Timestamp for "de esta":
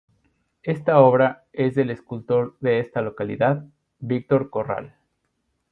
2.59-3.03